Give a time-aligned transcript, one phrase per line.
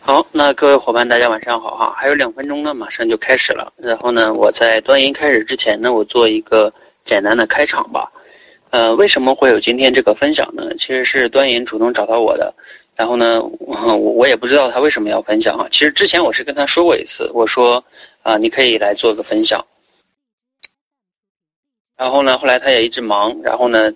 [0.00, 1.92] 好，那各位伙伴，大家晚上好哈！
[1.94, 3.70] 还有两分钟呢，马上就开始了。
[3.76, 6.72] 然后呢，我在端音开始之前呢，我做一个
[7.04, 8.10] 简单的开场吧。
[8.70, 10.62] 呃，为什么会有今天这个分享呢？
[10.78, 12.54] 其实是端音主动找到我的。
[12.96, 15.66] 然后呢，我我也不知道他为什么要分享啊。
[15.70, 17.84] 其实之前我是跟他说过一次，我说
[18.22, 19.62] 啊，你可以来做个分享。
[21.96, 23.36] 然后呢，后来他也一直忙。
[23.42, 23.92] 然后呢，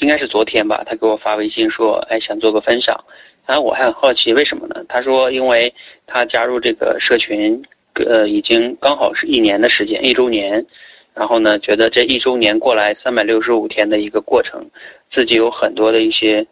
[0.00, 3.02] 应该是昨天吧，他给我发微信说，哎，想做个分享。
[3.46, 4.82] 然后我还很好奇，为什么呢？
[4.88, 5.74] 他说，因为
[6.06, 7.62] 他加入这个社群，
[7.92, 10.64] 呃，已经刚好是一年的时间，一周年。
[11.12, 14.66] 然后呢，觉得这一周年过来三百六十五天的一个过程，
[15.10, 16.44] 自己有很多的一些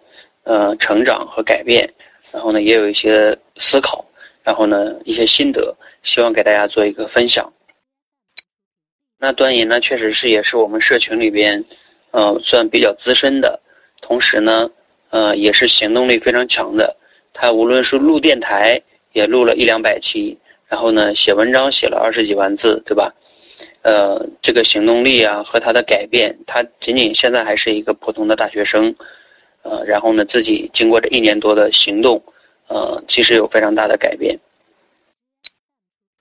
[0.45, 1.93] 呃成长和改变。
[2.31, 4.05] 然后呢，也有一些思考，
[4.45, 7.51] 然后呢，一些心得，希望给大家做一个分享。
[9.19, 11.65] 那端银呢，确实是也是我们社群里边，
[12.11, 13.59] 呃，算比较资深的，
[14.03, 14.71] 同时呢。
[15.13, 16.97] 呃，也是行动力非常强的。
[17.35, 18.81] 他无论是录电台，
[19.13, 23.13] 也录了一两百期，然后呢，写文章写了二十几万字，对吧？
[23.83, 28.95] 呃，这个行动力啊和他的改变，他仅仅现在还是一个普通的大学生，
[29.61, 32.23] 呃，然后呢，自己经过这一年多的行动，
[32.69, 34.39] 呃，其实有非常大的改变。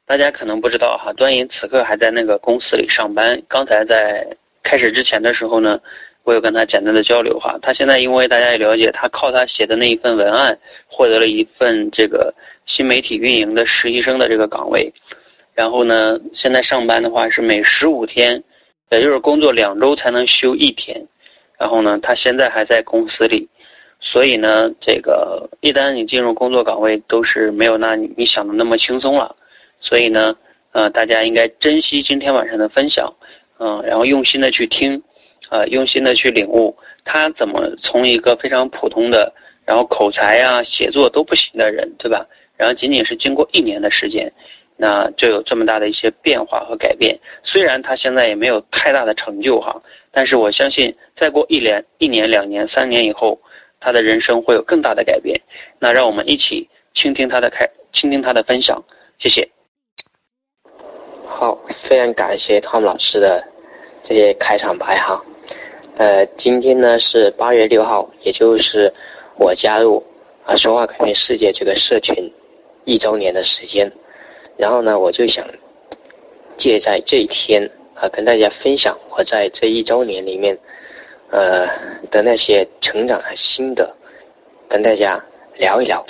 [0.06, 3.42] 大家可能不知道哈，端银此刻还在那个公司里上班。
[3.48, 4.28] 刚才在
[4.62, 5.80] 开始之前的时候呢。
[6.24, 12.34] 我有跟他简单的交流哈，他现在因为大家也了解，他靠他写的那一份文案获得了一份这个
[12.66, 14.94] 新媒体运营的实习生的这个岗位，
[15.56, 18.44] 然后呢，现在上班的话是每十五天，
[18.92, 21.08] 也就是工作两周才能休一天，
[21.58, 23.50] 然后呢，他现在还在公司里，
[24.00, 29.36] 所以呢，这个一旦你进入工作岗位，都是没有那你你想的那么轻松了，
[29.80, 30.36] 所以呢，
[30.72, 33.12] 呃，大家应该珍惜今天晚上的分享，
[33.58, 35.02] 嗯，然后用心的去听。
[35.52, 39.34] 呃，用心的去领悟他怎么从一个非常普通的，
[39.66, 42.26] 然后口才呀、写作都不行的人，对吧？
[42.56, 44.32] 然后仅仅是经过一年的时间，
[44.78, 47.20] 那就有这么大的一些变化和改变。
[47.44, 49.76] 虽然他现在也没有太大的成就哈，
[50.10, 53.38] 但是我相信再过一年、一年、两年、三年以后，
[53.82, 55.38] 他的人生会有更大的改变。
[55.80, 58.82] 那让我们一起倾听他的开，倾听他的分享。
[59.20, 59.50] 谢谢。
[61.26, 63.44] 好，非常感谢汤姆老师的
[64.02, 65.22] 这些开场白哈。
[65.98, 68.92] 呃，今天呢是八月六号，也就是
[69.38, 70.04] 我加入
[70.46, 72.16] 啊说话改变世界这个社群
[72.86, 73.92] 一周年的时间。
[74.58, 75.46] 然后呢，我就想
[76.58, 80.58] 借在这一天啊，跟大家分享我在这一周年里面
[81.30, 81.68] 呃
[82.10, 83.96] 的那些成长和心得，
[84.70, 85.24] 跟大家
[85.56, 86.04] 聊一聊。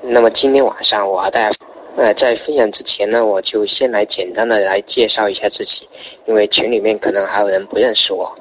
[0.00, 1.57] 那么今天晚上我和大家。
[1.98, 5.88] 呃，在分享之前呢，我就先来简单的来介绍一下自己，
[6.26, 8.32] 因为群里面可能还有人不认识我。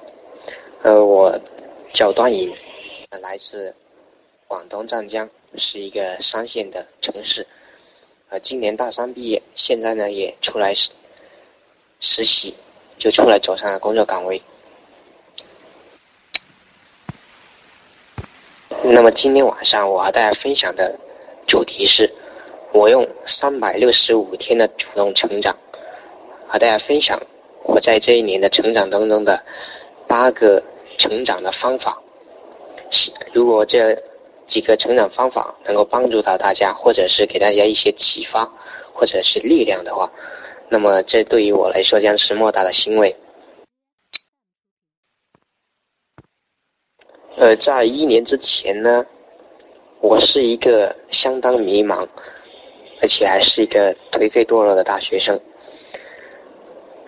[0.83, 1.41] 呃，我
[1.91, 2.53] 叫端银，
[3.19, 3.75] 来自
[4.45, 7.47] 广东湛江，是一个三线的城市。
[8.29, 10.91] 呃，今年大三毕业，现在呢也出来实
[11.99, 12.53] 实习，
[12.99, 14.39] 就出来走上了工作岗位。
[18.83, 20.99] 那么今天晚上我和大家分享的
[21.47, 22.13] 主题是。
[22.77, 25.57] 我用三百六十五天的主动成长，
[26.47, 27.19] 和大家分享
[27.63, 29.43] 我在这一年的成长当中的
[30.07, 30.61] 八个
[30.95, 31.99] 成长的方法。
[33.33, 33.97] 如果这
[34.45, 38.47] 几个成长方法能够帮助到大家，或者是给大家一些启发，
[38.93, 40.11] 或者是力量的话，
[40.69, 43.15] 那么这对于我来说将是莫大的欣慰。
[47.37, 49.03] 呃，在一年之前呢，
[49.99, 52.07] 我是一个相当迷茫。
[53.01, 55.39] 而且还是一个颓废堕落的大学生。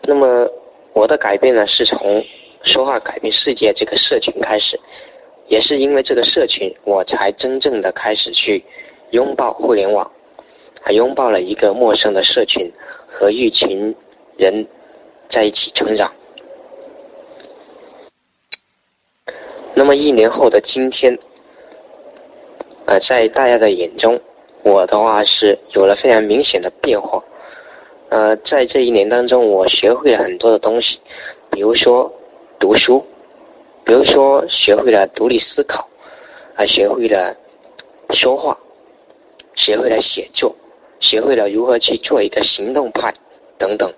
[0.03, 0.47] 那么
[0.93, 2.23] 我的改变呢，是从
[2.63, 4.79] 说话改变世界这个社群开始，
[5.47, 8.63] 也是因为这个社群，我才真正的开始去
[9.11, 10.11] 拥抱互联网，
[10.81, 12.71] 还拥抱了一个陌生的社群
[13.07, 13.95] 和一群
[14.37, 14.67] 人
[15.27, 16.11] 在一起成长。
[19.73, 21.17] 那么一年后的今天，
[22.85, 24.19] 呃，在大家的眼中。
[24.63, 27.23] 我的话是有了非常明显的变化，
[28.09, 30.99] 呃，在这一年当中，我学会了很多的东西，
[31.49, 32.11] 比如说
[32.59, 33.03] 读书，
[33.85, 35.87] 比如说学会了独立思考，
[36.53, 37.35] 还学会了
[38.09, 38.59] 说话，
[39.55, 40.53] 学会了写作，
[40.99, 43.13] 学会了如何去做一个行动派
[43.57, 43.91] 等等。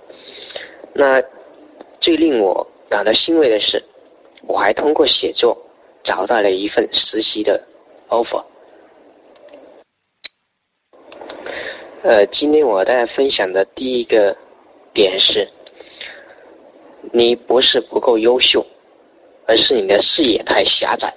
[0.94, 1.22] 那
[2.00, 3.84] 最令我感到欣慰的是，
[4.46, 5.58] 我还通过写作
[6.04, 7.60] 找到了一份实习的
[8.10, 8.44] offer。
[12.04, 14.36] 呃，今天我和大家分享的第一个
[14.92, 15.48] 点是，
[17.12, 18.66] 你不是不够优秀，
[19.46, 21.14] 而是你的视野太狭窄。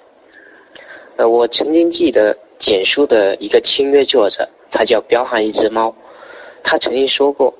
[1.15, 5.91] 呃，我曾经记得简书的一个签约作者，他叫彪悍一只猫，
[6.61, 7.51] 他曾经说过，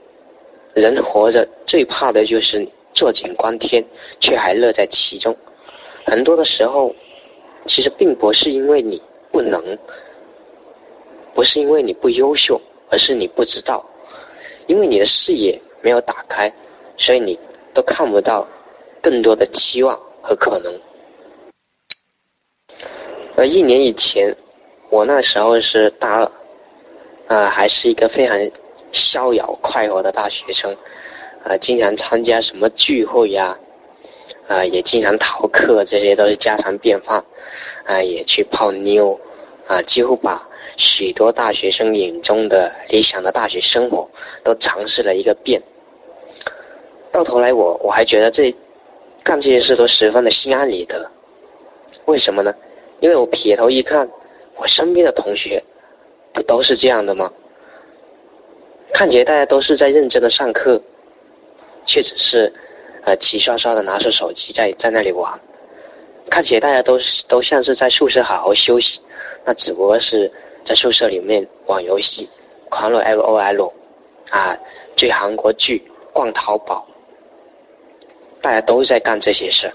[0.75, 3.83] 人活着最怕的就是坐井观天，
[4.19, 5.35] 却还乐在其中。
[6.05, 6.93] 很多的时候，
[7.65, 9.01] 其实并不是因为你
[9.31, 9.75] 不能，
[11.33, 12.61] 不是因为你不优秀，
[12.95, 13.85] 而是你不知道，
[14.67, 16.49] 因为你的视野没有打开，
[16.95, 17.37] 所以你
[17.73, 18.47] 都看不到
[19.01, 20.79] 更多的期望和可能。
[23.35, 24.33] 而一年以前，
[24.89, 26.07] 我那时候是大
[27.27, 28.49] 二，啊，还是一个非常
[28.93, 30.73] 逍遥快活的大学生，
[31.43, 33.59] 啊，经常参加什么聚会呀。
[34.47, 37.21] 啊，也经常逃课，这些都是家常便饭。
[37.83, 39.19] 啊，也去泡妞，
[39.67, 44.09] 啊，几乎把许多大学生眼中的理想的大学生活
[44.43, 45.61] 都尝试了一个遍。
[47.11, 48.53] 到头来，我我还觉得这
[49.23, 51.09] 干这些事都十分的心安理得。
[52.05, 52.53] 为什么呢？
[52.99, 54.09] 因为我撇头一看，
[54.55, 55.63] 我身边的同学
[56.33, 57.31] 不都是这样的吗？
[58.93, 60.81] 看起来大家都是在认真的上课，
[61.85, 62.53] 却只是。
[63.07, 65.39] 呃，齐刷刷的拿出手机在在那里玩，
[66.27, 68.99] 看起来大家都是都像是在宿舍好好休息，
[69.43, 70.31] 那只不过是
[70.65, 72.27] 在宿舍里面玩游戏，
[72.69, 73.73] 狂撸 L O L，
[74.31, 74.57] 啊，
[74.95, 76.85] 追韩国剧，逛淘宝，
[78.41, 79.71] 大家都在干这些事。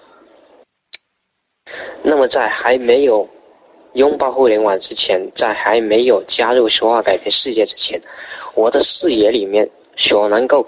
[2.03, 3.29] 那么在还没有
[3.93, 8.03] 拥抱互联网之前，在还没有加入说话改变世界之前，
[8.55, 10.67] 我的视野里面所能够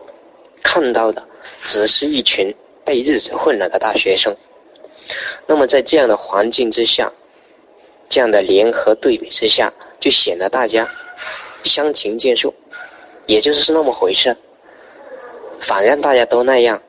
[0.63, 1.29] 看到的。
[1.65, 2.55] 只是一群
[2.85, 4.37] 被日子混了的大学生。
[5.47, 7.13] 那么在这样的环境之下，
[8.09, 10.89] 这样的联合对比之下，就显得大家
[11.65, 12.53] 相形见绌，
[13.27, 14.37] 也就是是那么回事。
[15.61, 16.83] 反正大家都那样。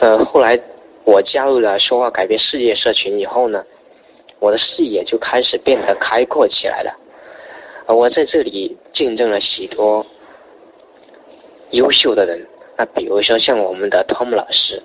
[0.00, 0.60] 呃，后来
[1.04, 3.64] 我加入了说话改变世界社群以后呢，
[4.38, 6.94] 我的视野就开始变得开阔起来了。
[7.86, 10.04] 我在这里见证了许多。
[11.70, 12.46] 优秀的人，
[12.76, 14.80] 那比如说像我们的 Tom 老师、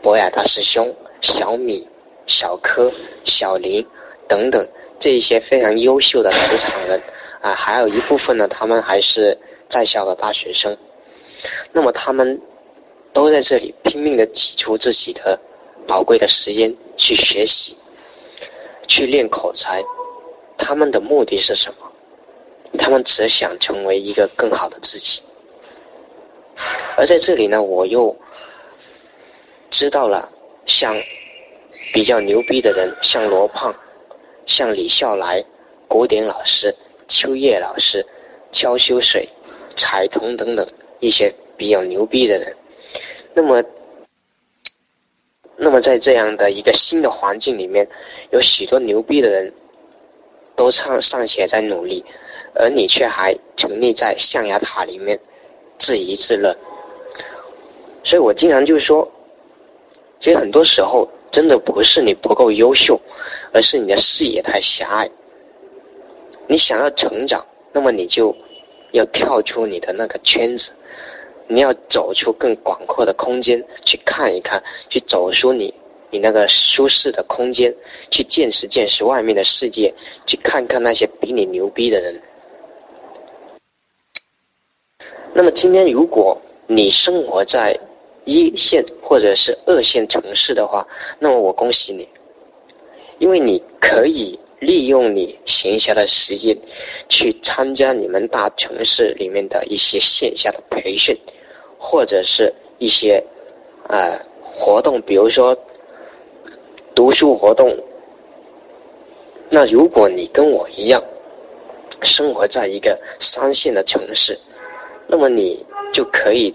[0.00, 1.86] 博雅大师兄、小米、
[2.26, 2.90] 小柯、
[3.24, 3.86] 小林
[4.28, 7.02] 等等这一些非常优秀的职场人
[7.40, 9.38] 啊，还有一部分呢，他们还是
[9.68, 10.76] 在校的大学生。
[11.72, 12.40] 那么他们
[13.12, 15.38] 都在这里拼命的挤出自己的
[15.86, 17.76] 宝贵的时间去学习、
[18.86, 19.82] 去练口才。
[20.56, 21.90] 他们的目的是什么？
[22.78, 25.20] 他们只想成为一个更好的自己。
[26.96, 28.16] 而在这里呢，我又
[29.70, 30.30] 知道了，
[30.64, 30.94] 像
[31.92, 33.74] 比较牛逼的人，像罗胖，
[34.46, 35.44] 像李笑来、
[35.86, 36.74] 古典老师、
[37.06, 38.04] 秋叶老师、
[38.50, 39.28] 敲修水、
[39.76, 40.66] 彩童等等
[41.00, 42.56] 一些比较牛逼的人。
[43.34, 43.62] 那么，
[45.56, 47.86] 那么在这样的一个新的环境里面，
[48.30, 49.52] 有许多牛逼的人
[50.56, 52.04] 都尚尚且在努力，
[52.54, 55.20] 而你却还沉溺在象牙塔里面
[55.78, 56.56] 自娱自乐。
[58.02, 59.10] 所以我经常就说，
[60.20, 63.00] 其实很多时候真的不是你不够优秀，
[63.52, 65.10] 而是你的视野太狭隘。
[66.46, 68.36] 你想要成长，那么你就
[68.90, 70.72] 要跳出你的那个圈子，
[71.48, 75.72] 你要走出更广阔的空间去看一看，去走出你
[76.10, 77.74] 你那个舒适的空间，
[78.10, 79.94] 去见识见识外面的世界，
[80.26, 82.20] 去看看那些比你牛逼的人。
[85.32, 87.78] 那么今天如果你生活在
[88.24, 90.88] 一线或者是二线城市的话，
[91.18, 92.08] 那么我恭喜你，
[93.18, 96.56] 因为你可以利用你闲暇的时间，
[97.10, 101.14] 去参加你们大城市里面的一些线下的培训，
[101.78, 103.22] 或者是一些
[103.90, 105.54] 呃活动，比如说
[106.94, 107.76] 读书活动。
[109.50, 111.04] 那如果你跟我一样，
[112.00, 114.38] 生活在一个三线的城市，
[115.06, 116.54] 那么你就可以。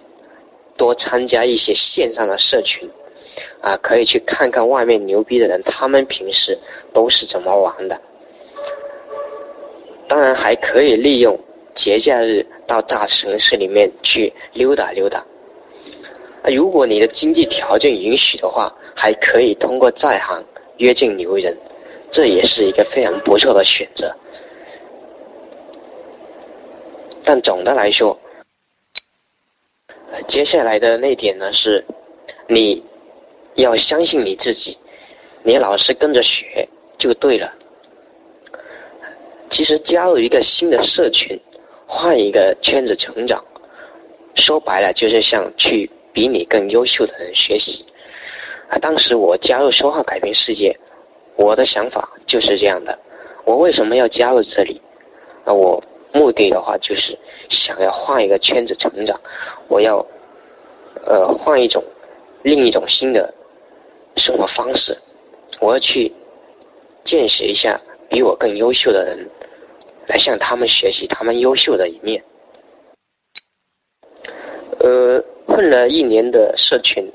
[0.78, 2.90] 多参加一些线上的社群，
[3.60, 6.58] 啊，可以去看看外面牛逼的人，他们平时
[6.94, 8.00] 都是怎么玩的。
[10.08, 11.38] 当然，还可以利用
[11.74, 15.26] 节假日到大城市里面去溜达溜达。
[16.46, 20.42] 如果你的经济条件允许的话，还可以通过在行
[20.78, 21.58] 约见牛人，
[22.10, 24.16] 这也是一个非常不错的选择。
[27.22, 28.18] 但总的来说，
[30.28, 31.84] 接下来的那点呢是，
[32.48, 32.84] 你
[33.56, 34.78] 要相信你自己，
[35.44, 37.54] 你老是跟着学就对了。
[39.50, 41.40] 其实加入一个新的社群，
[41.86, 43.44] 换一个圈子成长，
[44.36, 47.86] 说白了就是像去比你更优秀的人学习。
[48.70, 50.78] 啊，当时我加入说话改变世界，
[51.36, 52.98] 我的想法就是这样的。
[53.46, 54.82] 我为什么要加入这里？
[55.46, 55.82] 那我
[56.14, 57.18] 目的的话就是
[57.50, 59.20] 想要换一个圈子成长，
[59.68, 60.06] 我要
[61.06, 61.84] 呃换一种
[62.44, 63.34] 另一种新的
[64.16, 64.98] 生活方式，
[65.60, 66.12] 我要去
[67.04, 69.30] 见识一下比我更优秀的人，
[70.08, 72.24] 来向他们学习他们优秀的一面。
[74.80, 77.12] 呃，混了一年的社群。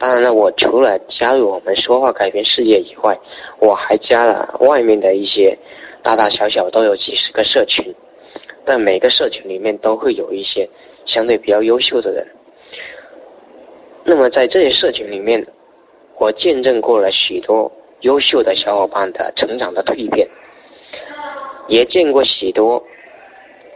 [0.00, 3.18] 当然了，我除了加入我们说话改变世界以外，
[3.58, 5.58] 我还加了外面的一些
[6.04, 7.92] 大大小小都有几十个社群，
[8.68, 10.68] 但每个社群里面都会有一些
[11.06, 12.26] 相对比较优秀的人。
[14.04, 15.42] 那么在这些社群里面，
[16.18, 17.72] 我见证过了许多
[18.02, 20.28] 优秀的小伙伴的成长的蜕变，
[21.66, 22.84] 也见过许多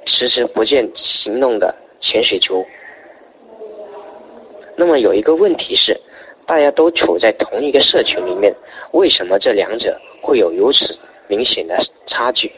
[0.04, 2.62] 迟迟不见行动的潜水族。
[4.76, 5.98] 那么有一个问题是。
[6.44, 8.52] 大家都处在同一个社群里面，
[8.90, 12.52] 为什么这两者会有如此明显的差距？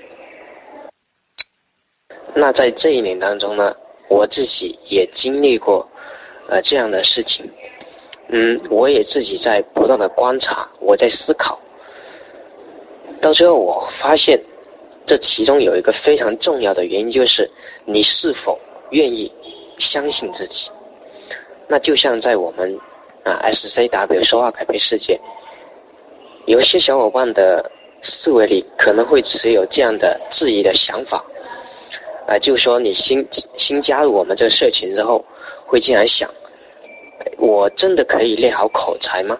[2.34, 3.74] 那在这一年当中呢，
[4.08, 5.86] 我自己也经历过
[6.48, 7.50] 呃这样的事情，
[8.28, 11.58] 嗯，我也自己在不断的观察，我在思考，
[13.20, 14.40] 到最后我发现，
[15.06, 17.50] 这其中有一个非常重要的原因，就是
[17.84, 18.58] 你是否
[18.90, 19.32] 愿意
[19.78, 20.70] 相信自己。
[21.68, 22.78] 那就像在我们。
[23.24, 25.18] 啊，SCW 说话改变世界。
[26.44, 27.70] 有些小伙伴的
[28.02, 31.24] 思维里可能会持有这样的质疑的想法，
[32.26, 33.26] 啊，就说你新
[33.56, 35.24] 新加入我们这个社群之后，
[35.66, 36.30] 会经常想：
[37.38, 39.38] 我真的可以练好口才吗？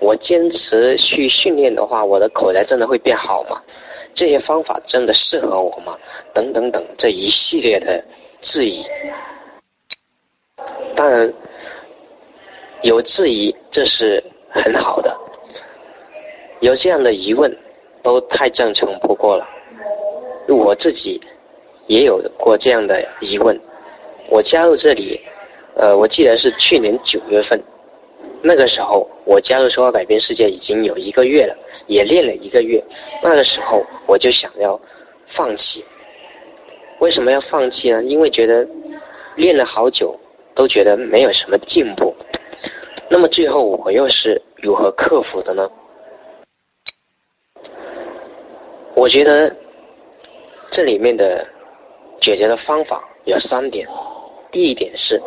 [0.00, 3.62] 我坚持去训练的话，我的口才真的会变好吗？
[4.12, 5.96] 这些方法真的适合我吗？
[6.32, 8.04] 等等等，这一系列的
[8.40, 8.84] 质疑。
[10.94, 11.32] 当然。
[12.82, 15.16] 有质疑，这是很好的。
[16.60, 17.50] 有这样的疑问，
[18.02, 19.48] 都太正常不过了。
[20.48, 21.18] 我自己
[21.86, 23.58] 也有过这样的疑问。
[24.30, 25.20] 我加入这里，
[25.74, 27.60] 呃，我记得是去年九月份，
[28.42, 32.82] 那个时候我加入说话改变世界已经有一个月了，也练了一个月。
[33.22, 34.80] 那个时候我就想要
[35.26, 35.84] 放弃。
[37.00, 38.02] 为什么要放弃呢？
[38.02, 38.66] 因为觉得
[39.36, 40.18] 练了好久，
[40.54, 42.14] 都觉得没有什么进步。
[43.10, 45.70] 那么最后我又是如何克服的呢？
[48.94, 49.54] 我觉得
[50.70, 51.46] 这里面的
[52.24, 53.86] 解决的方法有三点。
[54.50, 55.20] 第一点是，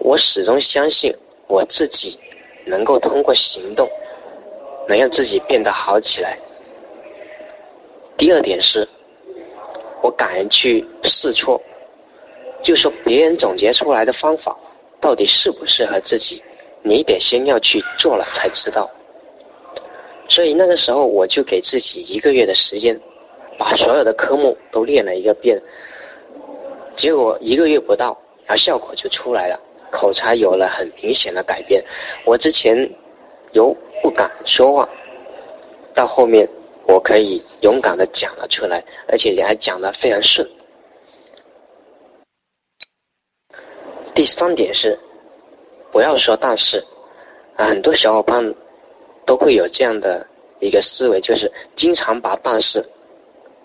[0.00, 1.14] 我始终相信
[1.46, 2.18] 我自己
[2.64, 3.88] 能够通过行动
[4.88, 6.36] 能让自己变得好起来。
[8.16, 8.88] 第二点是，
[10.02, 11.62] 我敢于去试错，
[12.64, 14.58] 就说别人总结出来的方法
[15.00, 16.42] 到底适不适合自己。
[16.82, 18.90] 你得先要去做了才知道，
[20.28, 23.00] 所以那个时候我就给自己一个月的时间，
[23.56, 25.60] 把所有的科目都练了一个遍，
[26.98, 29.58] 结果一个月不到，然后效果就出来了，
[29.92, 31.82] 口才有了很明显的改变。
[32.24, 32.76] 我之前
[33.52, 34.88] 由不敢说话，
[35.94, 36.48] 到后面
[36.88, 40.44] 我可以勇敢的讲了出来，而且还讲的非常顺。
[44.12, 44.98] 第三点是。
[45.90, 46.84] 不要说但是，
[47.56, 48.54] 啊，很多小伙伴
[49.24, 50.28] 都会有这样的
[50.60, 52.84] 一个思维，就是经常把但是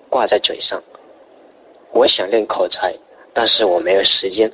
[0.09, 0.81] 挂在嘴上。
[1.91, 2.95] 我想练口才，
[3.33, 4.49] 但是我没有时间；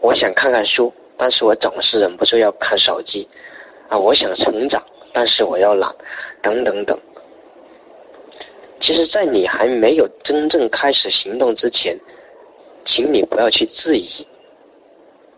[0.00, 3.28] 我想看看书，但是我总是忍不住要看手机。
[3.88, 5.94] 啊，我想成长，但是我要懒，
[6.42, 6.98] 等等等。
[8.80, 11.96] 其实，在你还没有真正开始行动之前，
[12.84, 14.26] 请你不要去质疑。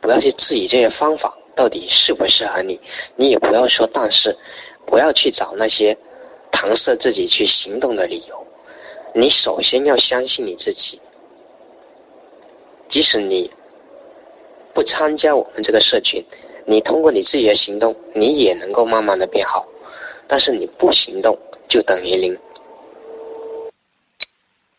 [0.01, 2.81] 不要去质疑这些方法到底适不适合你，
[3.17, 4.35] 你也不要说但是，
[4.87, 5.97] 不要去找那些
[6.51, 8.47] 搪塞自己去行动的理由。
[9.13, 11.01] 你首先要相信你自己，
[12.89, 13.51] 即使你
[14.73, 16.25] 不参加我们这个社群，
[16.65, 19.67] 你通过你自己的行动，你也能够慢慢的变好。
[20.27, 22.37] 但是你不行动就等于零。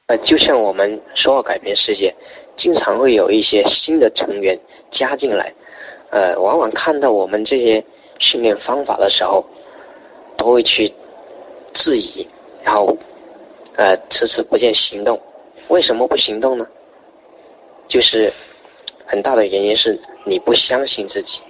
[0.08, 2.14] 呃，就像我们说要改变世界，
[2.56, 4.60] 经常会有一些新的成员。
[4.92, 5.54] 加进来，
[6.10, 7.84] 呃，往往看到我们这些
[8.18, 9.46] 训练方法的时候，
[10.36, 10.92] 都会去
[11.74, 12.28] 质疑，
[12.64, 12.98] 然后，
[13.76, 15.22] 呃，迟迟不见行动。
[15.68, 16.68] 为什么不行动呢？
[17.90, 18.32] 就是
[19.06, 21.42] 很大的原因是你不相信自己。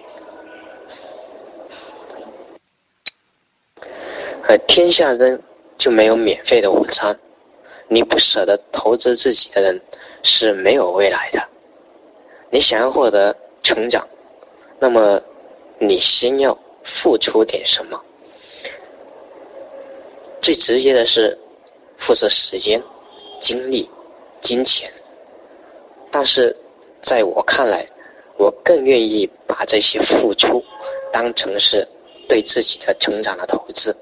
[4.47, 5.43] 呃，天下人
[5.77, 7.19] 就没有免费的午餐，
[7.87, 9.79] 你不舍得投资自己的人
[10.23, 11.47] 是没有未来的。
[12.49, 14.07] 你想要获得成长，
[14.79, 15.21] 那么
[15.77, 18.01] 你先要付出点什么。
[20.39, 21.37] 最直接的是
[21.97, 22.81] 付出时间、
[23.39, 23.87] 精力、
[24.41, 24.91] 金钱，
[26.11, 26.55] 但是
[27.01, 27.85] 在我看来，
[28.37, 30.63] 我更愿意把这些付出
[31.11, 31.87] 当成是
[32.27, 33.95] 对自己的成长的投资。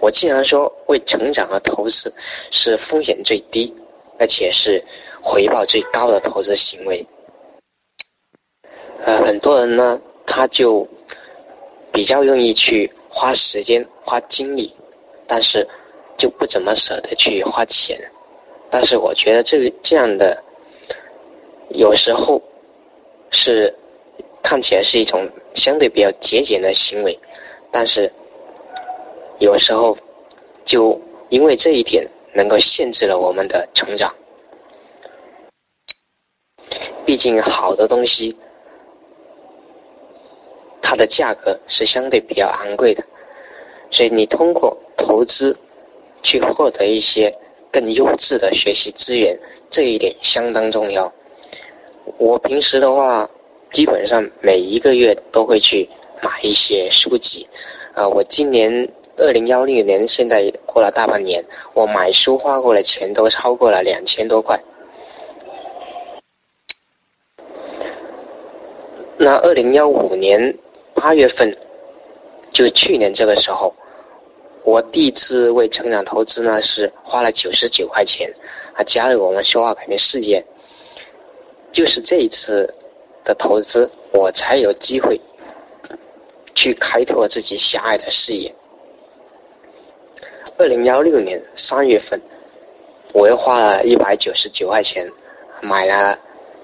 [0.00, 2.12] 我经常说，为成长而投资
[2.50, 3.74] 是风险最低，
[4.18, 4.82] 而且是
[5.22, 7.06] 回报最高的投资行为。
[9.04, 10.88] 呃，很多人呢，他就
[11.92, 14.74] 比较容易去花时间、花精力，
[15.26, 15.68] 但是
[16.16, 17.98] 就不怎么舍得去花钱。
[18.70, 20.42] 但是我觉得这这样的
[21.70, 22.40] 有时候
[23.30, 23.74] 是
[24.42, 27.18] 看起来是一种相对比较节俭的行为，
[27.70, 28.12] 但是。
[29.40, 29.96] 有时候，
[30.66, 31.00] 就
[31.30, 34.14] 因为这一点，能够限制了我们的成长。
[37.06, 38.36] 毕竟好的东西，
[40.82, 43.02] 它的价格是相对比较昂贵的，
[43.90, 45.58] 所以你通过投资
[46.22, 47.34] 去获得一些
[47.72, 51.12] 更优质的学习资源，这一点相当重要。
[52.18, 53.28] 我平时的话，
[53.72, 55.88] 基本上每一个月都会去
[56.22, 57.46] 买一些书籍，
[57.94, 58.88] 啊，我今年。
[59.16, 64.58] 二零幺六年，现在过了大半年，我买书花过的钱都超过了两千多块。
[69.18, 70.56] 那二零幺五年
[70.94, 71.54] 八月份，
[72.48, 73.74] 就去年这个时候，
[74.70, 78.32] 我第一次为成长投资呢，是花了九十九块钱，
[78.74, 80.46] 啊，加入我们说话改变世界。
[81.72, 82.72] 就是这一次
[83.24, 85.20] 的投资，我才有机会
[86.54, 88.54] 去开拓自己狭隘的视野。
[90.56, 92.20] 二零幺六年三月份，
[93.12, 95.10] 我又花了一百九十九块钱
[95.62, 96.16] 买了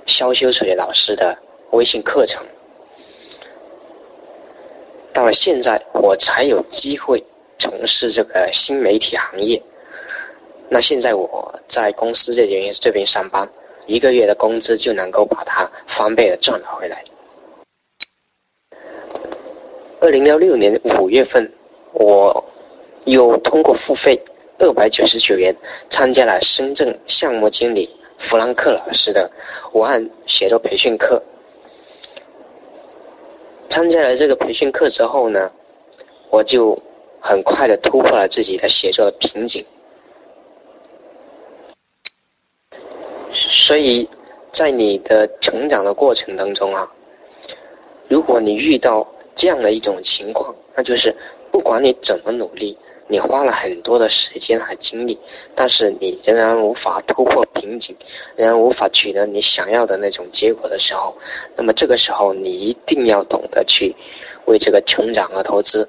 [0.07, 1.37] 肖修水老师的
[1.73, 2.47] 微信课程。
[5.13, 7.25] 到了现在，我才有机会
[7.59, 9.63] 从事这个新媒体行业。
[10.69, 13.49] 那现在我在公司这边这边上班，
[13.87, 17.05] 一个月的工资就能够把它翻倍的赚了回来。
[20.01, 21.53] 二零幺六年五月份，
[21.93, 22.45] 我。
[23.07, 24.21] 又通过付费
[24.59, 25.55] 二百九十九元
[25.89, 27.89] 参加了深圳项目经理
[28.19, 29.31] 弗兰克老师的
[29.75, 31.23] 文案写作培训课。
[33.69, 35.53] 参加了这个培训课之后呢，
[36.31, 36.77] 我就
[37.27, 39.65] 很快的突破了自己的写作的瓶颈。
[43.33, 44.09] 所以，
[44.53, 46.91] 在你的成长的过程当中啊，
[48.09, 51.15] 如果你遇到这样的一种情况，那就是
[51.51, 52.79] 不管你怎么努力。
[53.09, 55.17] 你花了很多的时间和精力，
[55.55, 57.95] 但是你仍然无法突破瓶颈，
[58.35, 61.17] 仍然无法取得你想要的那种结果的时候，
[61.55, 63.95] 那么这个时候你一定要懂得去
[64.47, 65.89] 为这个成长而投资。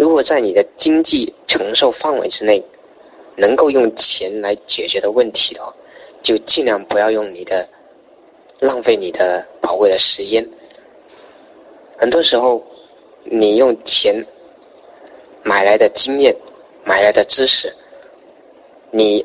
[0.00, 2.64] 如果在你的经济承受范围之内，
[3.36, 5.74] 能够用钱来解决的问题的话，
[6.22, 7.68] 就尽量不要用你的
[8.60, 10.48] 浪费你的宝贵的时间。
[11.98, 12.64] 很多时候，
[13.24, 14.24] 你用钱。
[15.42, 16.34] 买来的经验，
[16.84, 17.74] 买来的知识，
[18.90, 19.24] 你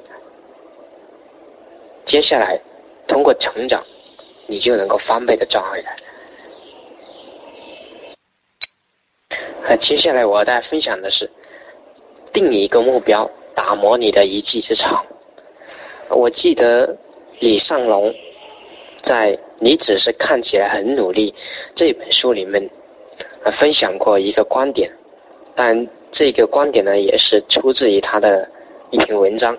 [2.06, 2.58] 接下来
[3.06, 3.86] 通过成长，
[4.48, 5.96] 你就能够翻倍的赚回来。
[9.68, 11.30] 啊，接下来我和大家分享的是，
[12.32, 15.06] 定一个目标，打磨你的一技之长。
[16.10, 16.96] 我记得
[17.40, 18.14] 李尚龙
[19.02, 21.32] 在《你只是看起来很努力》
[21.74, 22.70] 这本书里面，
[23.52, 24.92] 分享过一个观点，
[25.56, 25.88] 但。
[26.12, 28.50] 这个观点呢，也是出自于他的
[28.90, 29.58] 一篇文章。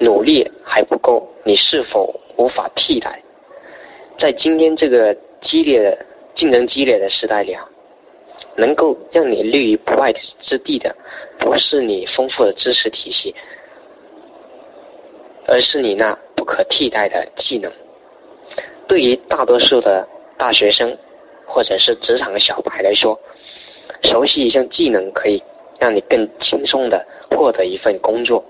[0.00, 3.22] 努力还不够，你是否无法替代？
[4.18, 5.98] 在今天这个激烈的
[6.34, 7.66] 竞争激烈的时代里啊，
[8.56, 10.94] 能够让你立于不败之地的，
[11.38, 13.34] 不是你丰富的知识体系，
[15.46, 17.72] 而是你那不可替代的技能。
[18.86, 20.96] 对于大多数的大学生
[21.46, 23.18] 或者是职场小白来说，
[24.02, 25.42] 熟悉一项技能可以。
[25.78, 28.44] 让你更轻松的获得一份工作。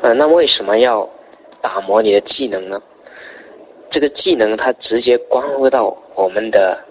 [0.00, 1.08] 呃，那为什么要
[1.60, 2.82] 打磨你的技能呢？
[3.88, 6.84] 这个技能它直接关乎到我们的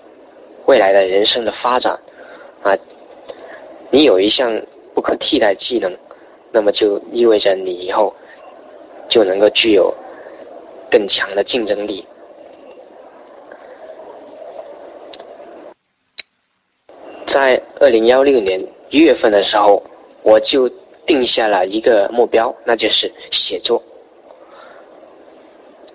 [0.66, 2.00] 未来的人生的发展
[2.64, 2.76] 啊。
[3.92, 4.62] 你有一项
[4.94, 5.98] 不可替代技能，
[6.52, 8.14] 那么就意味着你以后
[9.08, 9.94] 就能够具有
[10.90, 12.06] 更强的竞争力。
[17.26, 19.84] 在二零幺六年一月份的时候，
[20.24, 20.70] 我就
[21.06, 23.82] 定下了一个目标，那就是写作。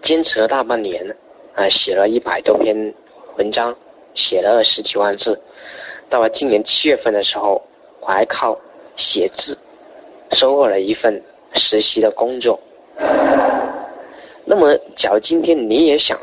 [0.03, 1.17] 坚持了大半年，
[1.55, 2.95] 啊，写了一百多篇
[3.37, 3.77] 文章，
[4.15, 5.41] 写了二十几万字。
[6.09, 7.63] 到了今年七月份的时候，
[8.01, 8.59] 我还靠
[8.97, 9.57] 写字
[10.33, 11.23] 收获了一份
[11.55, 12.59] 实习的工作。
[14.45, 16.19] 那么，假如今天你也想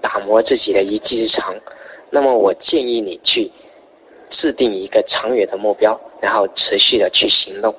[0.00, 1.54] 打磨自己的一技之长，
[2.10, 3.48] 那么我建议你去
[4.28, 7.72] 制定一个长远的目标，然后持续的去行动。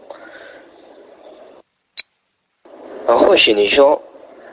[3.06, 4.02] 啊，或许你说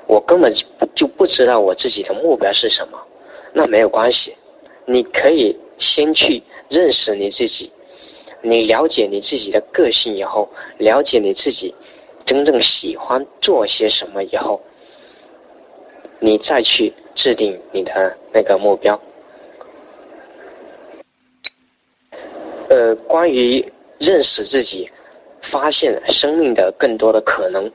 [0.08, 0.52] 我根本
[0.96, 2.98] 就不知道我自己的目标是什么，
[3.52, 4.34] 那没有关系，
[4.90, 7.70] 你可以先去认识你自己，
[8.40, 10.48] 你了解你自己的个性以后，
[10.78, 11.74] 了解你自己
[12.24, 14.62] 真正喜欢做些什么以后，
[16.20, 18.98] 你再去制定你的那个目标。
[22.70, 24.90] 呃，关于认识自己，
[25.42, 27.70] 发现生命的更多的可能。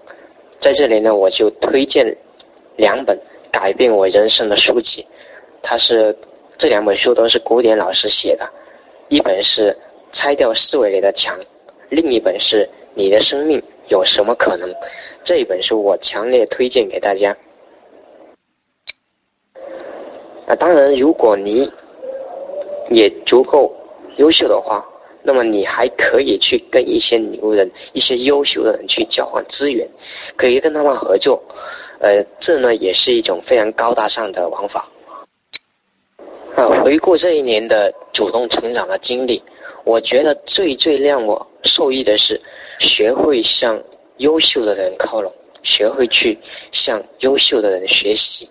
[0.57, 2.17] 在这里呢，我就推荐
[2.77, 3.15] 两本
[3.51, 5.05] 改变我人生的书籍。
[5.61, 6.17] 它是
[6.57, 8.49] 这两本书都是古典老师写的，
[9.09, 9.71] 一本是
[10.11, 11.37] 《拆掉思维里的墙》，
[11.89, 14.69] 另一本是《你的生命有什么可能》。
[15.23, 17.35] 这一本书我强烈推荐给大家。
[20.47, 21.71] 啊，当然，如果你
[22.89, 23.73] 也足够
[24.17, 24.85] 优秀的话。
[25.25, 29.87] 那么你还可以去跟一些牛人、一些优秀的人去交换资源，
[30.35, 31.41] 可以跟他们合作，
[31.99, 34.85] 呃，这呢也是一种非常高大上的玩法。
[36.55, 39.41] 啊，回顾这一年的主动成长的经历，
[39.83, 42.39] 我觉得最最让我受益的是，
[42.79, 43.81] 学会向
[44.17, 46.37] 优秀的人靠拢，学会去
[46.71, 48.47] 向优秀的人学习，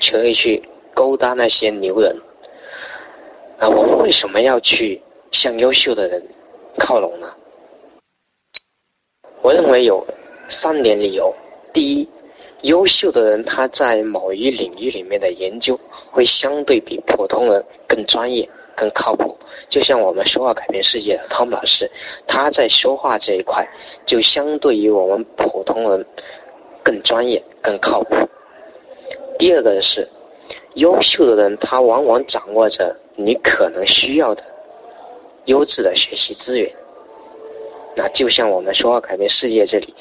[0.00, 0.62] 学会去
[0.94, 2.16] 勾搭那些牛人。
[3.58, 5.02] 啊，我们为什么要去？
[5.32, 6.22] 向优秀的人
[6.78, 7.34] 靠拢呢？
[9.42, 10.06] 我认为有
[10.48, 11.34] 三点理由。
[11.74, 12.08] 第一，
[12.62, 15.78] 优秀的人他在某一领域里面的研究
[16.16, 19.36] 会相对比普通人更专业、更靠谱。
[19.68, 21.90] 就像我们说话改变世界的汤姆老师，
[22.26, 23.68] 他在说话这一块
[24.06, 26.06] 就相对于我们普通人
[26.82, 28.16] 更专业、更靠谱。
[29.38, 30.08] 第二个是，
[30.76, 34.42] 优秀的人他往往掌握着你可能需要的。
[35.44, 36.74] 优质的学习资源，
[37.94, 39.94] 那就像我们说话改变世界这里，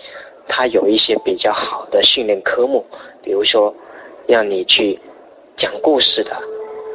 [0.48, 2.84] 它有一些比较好的训练科目，
[3.22, 3.76] 比如说
[4.26, 5.00] 让你去
[5.56, 6.32] 讲故事的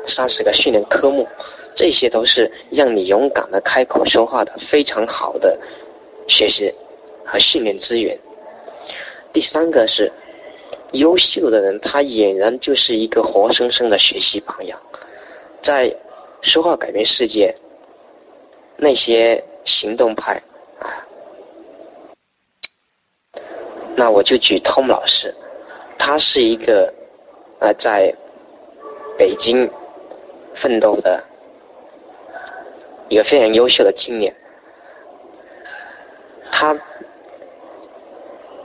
[0.06, 1.26] 三十个训练科目，
[1.74, 5.58] 这些都是让你勇敢的开口说话的非常好的
[6.26, 6.74] 学习
[7.24, 8.18] 和训练资源。
[9.32, 10.12] 第三个是
[10.92, 14.80] 优秀的人，他俨然就是一个活生生的学习榜样，
[15.62, 15.94] 在
[16.42, 17.54] 说话改变世界。
[18.82, 20.42] 那些行动派
[20.78, 21.04] 啊，
[23.94, 25.34] 那我就举 Tom 老师，
[25.98, 26.90] 他是一个
[27.58, 28.10] 啊在
[29.20, 29.68] 北京
[30.54, 31.22] 奋斗的
[33.10, 34.34] 一个非常优秀的青年，
[36.50, 36.74] 他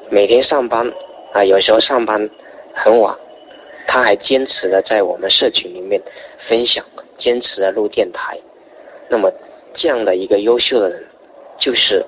[0.09, 0.89] 每天上班
[1.33, 2.29] 啊，有时候上班
[2.73, 3.13] 很晚，
[3.85, 6.01] 他还坚持的在我们社群里面
[6.37, 6.85] 分享，
[7.17, 8.39] 坚持的录电台，
[9.09, 9.29] 那么。
[9.77, 11.03] 这样的一个优秀的人，
[11.57, 12.01] 就是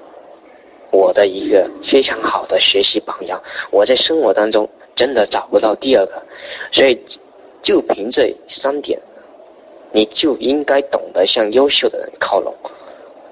[0.89, 3.43] 我的一个非常好的学习榜样。
[3.71, 6.23] 我在生活当中真的找不到第二个，
[6.71, 6.97] 所以
[7.61, 8.99] 就凭这三点，
[9.91, 12.53] 你就应该懂得向优秀的人靠拢。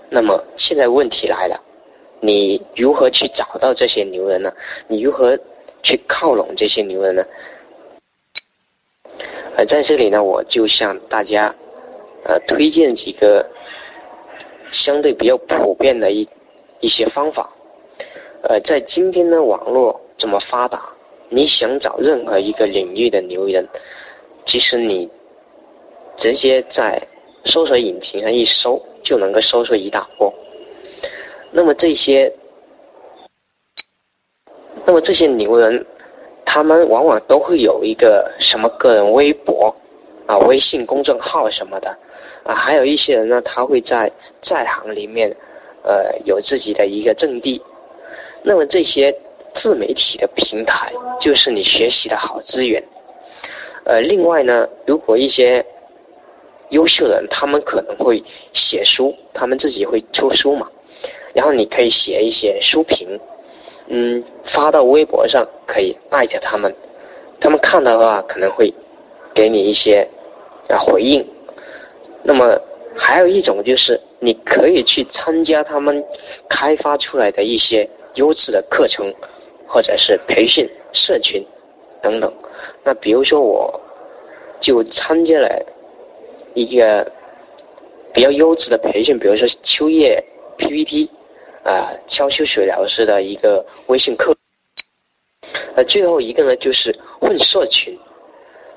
[0.09, 1.61] 那么现在问题来了，
[2.19, 4.53] 你如何去找到这些牛人呢？
[4.87, 5.37] 你如何
[5.83, 7.23] 去靠拢这些牛人呢？
[9.57, 11.55] 而在这里呢，我就向大家
[12.23, 13.45] 呃推荐几个。
[14.71, 16.27] 相对比较普遍的一
[16.81, 17.49] 一些方法，
[18.41, 20.89] 呃，在今天的网络这么发达，
[21.29, 23.65] 你想找任何一个领域的牛人，
[24.45, 25.09] 其实你
[26.15, 27.01] 直接在
[27.43, 30.33] 搜索引擎上一搜，就能够搜出一大波。
[31.51, 32.31] 那么这些，
[34.85, 35.85] 那么这些牛人，
[36.45, 39.75] 他们往往都会有一个什么个人微博
[40.27, 41.97] 啊、微信公众号什么的。
[42.43, 45.35] 啊，还有一些人呢，他会在在行里面，
[45.83, 47.61] 呃，有自己的一个阵地。
[48.43, 49.15] 那么这些
[49.53, 52.83] 自媒体的平台，就是你学习的好资源。
[53.85, 55.63] 呃，另外呢，如果一些
[56.69, 58.21] 优秀的人，他们可能会
[58.51, 60.67] 写书，他们自己会出书嘛，
[61.33, 63.19] 然后你可以写一些书评，
[63.87, 66.75] 嗯，发到微博上，可以艾特他们，
[67.39, 68.73] 他们看到的话，可能会
[69.35, 70.07] 给你一些
[70.79, 71.23] 回应。
[72.23, 72.59] 那么
[72.95, 76.03] 还有一种就是，你可以去参加他们
[76.49, 79.13] 开发出来的一些优质的课程，
[79.67, 81.45] 或者是培训社群
[82.01, 82.33] 等等。
[82.83, 83.81] 那比如说，我
[84.59, 85.65] 就参加了
[86.53, 87.11] 一个
[88.13, 90.23] 比较优质的培训，比如说秋叶
[90.57, 91.09] PPT，
[91.63, 94.35] 啊，悄秋水疗师的一个微信课。
[95.75, 97.97] 呃，最后一个呢，就是混社群，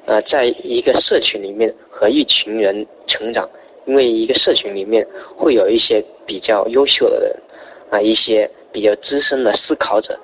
[0.07, 3.49] 呃，在一个社群里面和一群人成长，
[3.87, 7.37] 因为一个社群里面会有一些比较优秀的人，
[7.91, 10.19] 啊，一些比较资深的思考者，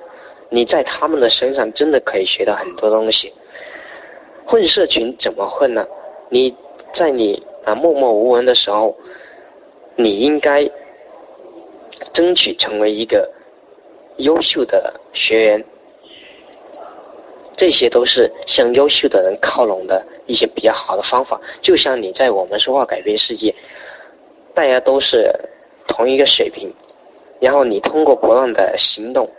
[0.51, 3.33] 你在他们的身上真的可以学到很多东西。
[4.47, 5.87] 混社群怎么混呢？
[6.29, 6.55] 你
[6.93, 8.97] 在你啊默默无闻的时候，
[9.97, 10.71] 你应该
[12.13, 13.31] 争取成为一个
[14.17, 15.65] 优秀的学员。
[17.57, 21.41] 这些都是向优秀的人靠拢的一些比较好的方法。
[21.61, 23.55] 就像你在我们说话改变世界，
[24.53, 25.33] 大家都是
[25.87, 26.69] 同一个水平，
[27.39, 29.31] 然后你通过不断的行动，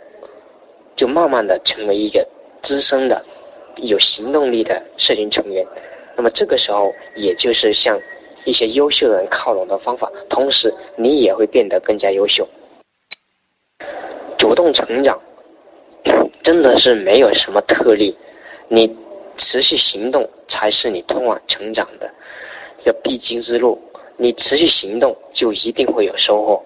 [0.96, 2.26] 就慢慢的成为一个
[2.62, 3.22] 资深的、
[3.76, 5.66] 有行动力的社群成员。
[6.16, 8.00] 那么这个时候，也就是向
[8.44, 10.10] 一些优秀的人靠拢的方法。
[10.28, 12.48] 同时，你也会变得更加优秀，
[14.38, 15.20] 主动成长。
[16.42, 18.16] 真的是没有什么特例，
[18.68, 18.96] 你
[19.36, 22.08] 持续行动才是你通往成长的
[22.80, 23.82] 一个必经之路。
[24.16, 26.64] 你持续行动，就一定会有收获。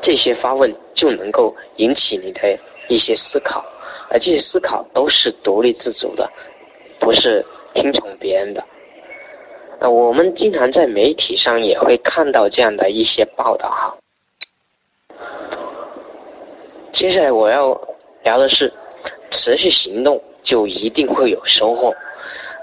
[0.00, 2.58] 这些发问就能够引起你的
[2.88, 3.62] 一些思考，
[4.10, 6.30] 而这些思考都是独立自主的，
[6.98, 7.44] 不是
[7.74, 8.64] 听从别人的。
[9.80, 13.96] 啊，我们经常在媒体上也会看到这样的一些报道哈。
[16.90, 17.80] 接下来我要
[18.24, 18.72] 聊的是，
[19.30, 21.94] 持续行动就一定会有收获。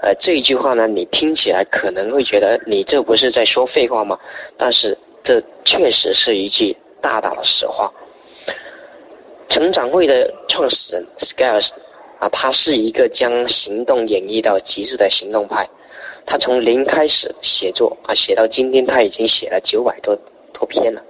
[0.02, 4.18] 呃，这一句话呢，你听起来可能会觉得你这不是在说废话吗？
[4.58, 7.90] 但是这确实是一句大大的实话。
[9.48, 11.72] 成长会的创始人 Scales
[12.18, 15.68] 啊，他是一个将行动演绎到极致的行动派。
[16.24, 20.18] 他从零开始写作啊，写到今天他已经写了九百多
[20.52, 21.02] 多篇了。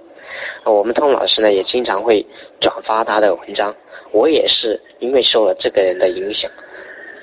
[0.63, 2.25] 我们通老师呢也经常会
[2.59, 3.75] 转发他的文章，
[4.11, 6.51] 我也是因为受了这个人的影响，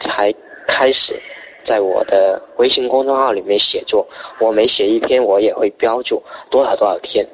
[0.00, 0.34] 才
[0.66, 1.14] 开始
[1.62, 4.06] 在我的微信公众号里面写作。
[4.40, 7.24] 我每写一篇，我也会标注多少多少天。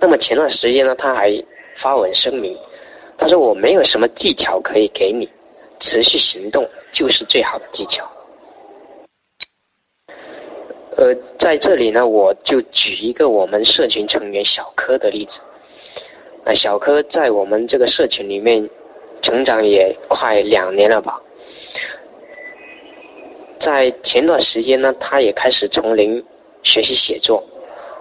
[0.00, 1.30] 那么前段时间呢，他还
[1.76, 2.56] 发文声明，
[3.16, 5.28] 他说我没有什么技巧可以给你，
[5.80, 8.10] 持续行动就是最好的技巧。
[10.96, 15.40] 呃，在这里呢，我就举一个我们社群成员小柯的例子。
[16.44, 18.68] 啊，小柯在我们这个社群里面
[19.20, 21.20] 成长也快两年了吧。
[23.58, 26.22] 在前段时间呢，他也开始从零
[26.62, 27.42] 学习写作。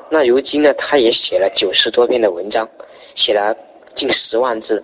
[0.09, 2.69] 那如今呢，他也写了九十多篇的文章，
[3.15, 3.55] 写了
[3.93, 4.83] 近十万字。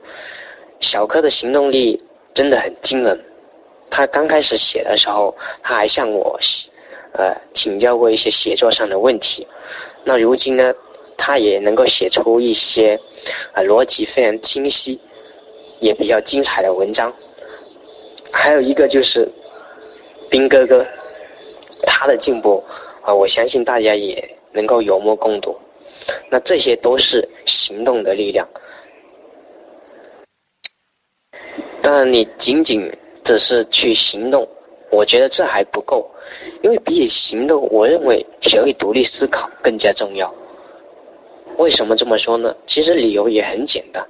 [0.79, 2.01] 小柯的行动力
[2.33, 3.25] 真的很惊人。
[3.89, 6.39] 他刚开始写的时候，他还向我。
[7.11, 9.47] 呃，请教过一些写作上的问题，
[10.03, 10.71] 那如今呢，
[11.17, 12.99] 他也能够写出一些
[13.51, 15.01] 啊逻辑非常清晰，
[15.79, 17.11] 也比较精彩的文章。
[18.31, 19.27] 还有一个就是
[20.29, 20.85] 兵哥哥，
[21.87, 22.63] 他的进步
[23.01, 25.57] 啊，我相信大家也能够有目共睹。
[26.29, 28.47] 那这些都是行动的力量。
[31.81, 32.91] 当然，你仅仅
[33.23, 34.47] 只是去行动，
[34.91, 36.09] 我觉得这还不够。
[36.61, 40.33] 因为比起行动，我认为学会独立思考更加重要。
[41.57, 42.55] 为什么这么说呢？
[42.65, 44.07] 其实理由也很简单，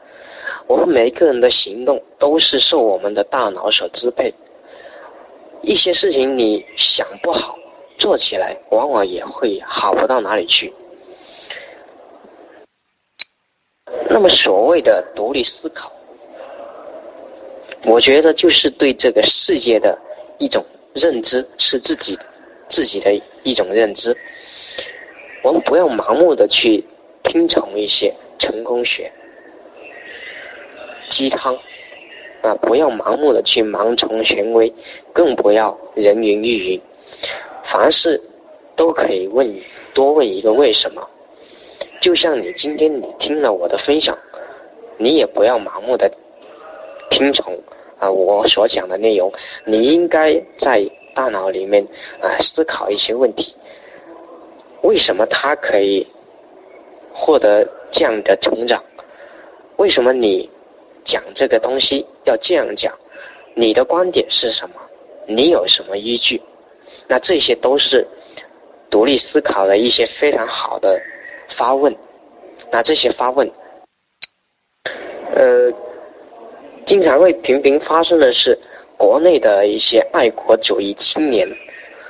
[0.68, 4.34] 我们每一个人的行动都是受我们的大脑所支配。
[5.62, 7.58] 一些事情你想不好，
[7.98, 10.74] 做起来往往也会好不到哪里去。
[14.10, 15.92] 那么所谓的独立思考，
[17.86, 19.98] 我觉得就是对这个世界的
[20.38, 20.66] 一种。
[20.96, 22.18] 认知是自己
[22.68, 24.18] 自己的一种认知，
[25.44, 26.84] 我们不要盲目的去
[27.22, 29.10] 听从一些成功学、
[31.08, 31.56] 鸡汤
[32.42, 34.74] 啊，不要盲目的去盲从权威，
[35.14, 36.82] 更不要人云亦云。
[37.64, 38.20] 凡事
[38.76, 39.62] 都可以问
[39.94, 41.08] 多问一个为什么。
[42.00, 44.18] 就像你今天你听了我的分享，
[44.98, 46.12] 你也不要盲目的
[47.10, 47.62] 听从。
[48.00, 49.30] 啊，我所讲的内容，
[49.66, 51.86] 你应该在大脑里面
[52.22, 53.54] 啊思考一些问题。
[54.84, 56.08] 为什么他可以
[57.12, 58.82] 获得这样的成长？
[59.76, 60.50] 为什么你
[61.04, 62.98] 讲这个东西要这样讲？
[63.54, 64.76] 你的观点是什么？
[65.28, 66.42] 你有什么依据？
[67.10, 68.08] 那这些都是
[68.90, 71.02] 独立思考的一些非常好的
[71.50, 71.96] 发问。
[72.72, 73.52] 那这些发问，
[75.36, 75.74] 呃。
[76.86, 78.58] 经常会频频发生的是，
[78.98, 81.48] 国内的一些爱国主义青年，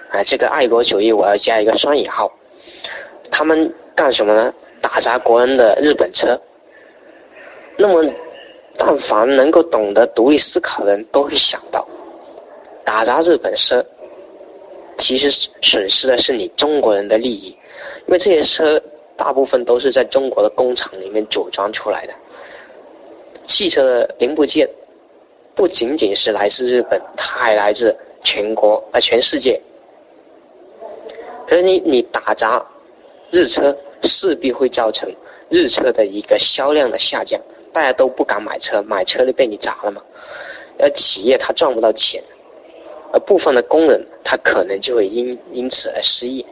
[0.09, 2.31] 啊，这个爱国主义我要加一个双引号。
[3.29, 4.53] 他们干什么呢？
[4.79, 6.39] 打砸国人的日本车。
[7.77, 8.09] 那么，
[8.77, 11.85] 但凡能够懂得独立思考的人都会想到，
[12.85, 13.85] 打砸日本车，
[14.97, 15.29] 其实
[15.61, 17.49] 损失的是你中国人的利益，
[18.05, 18.81] 因为这些车
[19.19, 22.13] 大部分都是在中国的工厂里面组装出来的。
[23.45, 24.69] 汽车的零部件
[25.53, 29.61] 不仅仅是来自日本，它还来自全国啊全世界。
[31.45, 32.65] 可是你你打砸
[33.29, 35.13] 日车，势必会造成
[35.49, 37.37] 日车的一个销量的下降。
[37.73, 40.01] 大家都不敢买车，买车就被你砸了嘛。
[40.79, 42.23] 而企业它赚不到钱，
[43.11, 46.45] 而部分的工人他可能就会因因此而失业。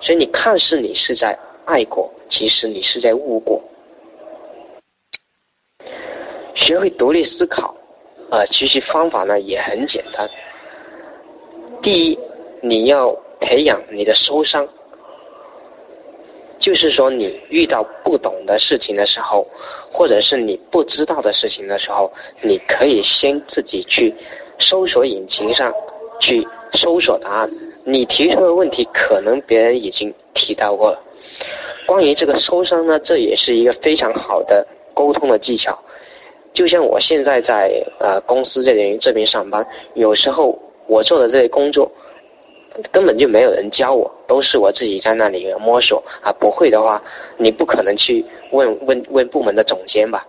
[0.00, 3.62] 所以你看似你是在爱过，其实你是在误过。
[6.54, 7.74] 学会独立思考，
[8.30, 10.28] 呃，其实方法呢也很简单。
[11.80, 12.18] 第一，
[12.60, 14.68] 你要培养你的收商。
[16.58, 19.46] 就是说，你遇到不懂的事情的时候，
[19.90, 24.14] 或者是你不知道的事情的时候，你可以先自己去
[24.58, 25.72] 搜索引擎上
[26.20, 27.50] 去搜索答案。
[27.86, 31.02] 你提出的问题，可能别人已经提到过了。
[31.90, 35.76] 关于这个收商呢，这也是一个非常好的沟通的技巧。
[36.52, 41.90] 就像我现在在呃公司这边这边上班，有时候我做的这些工作。
[42.92, 46.30] 根本就没有人教我，都是我自己在那里摸索啊。
[46.38, 47.02] 不会的话，
[47.36, 50.24] 你不可能去问问问部门的总监吧？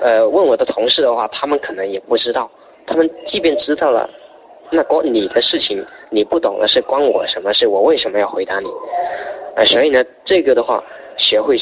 [0.00, 2.50] 呃，问我的同事的话，他们可能也不知道。
[2.84, 4.10] 他们即便知道了，
[4.70, 7.68] 那关你的事情你不懂的是关我什么事？
[7.68, 8.68] 我为什么要回答你？
[9.56, 10.82] 啊，所以呢，这个的话，
[11.16, 11.56] 学会